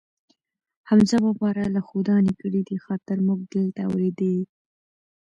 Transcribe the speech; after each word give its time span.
حمزه 0.89 1.17
بابا 1.23 1.49
را 1.57 1.65
له 1.75 1.81
ښودانې 1.87 2.33
کړی 2.41 2.61
دي، 2.67 2.75
خاطر 2.85 3.17
مونږ 3.27 3.41
دلته 3.53 3.81
اورېدی. 3.89 4.35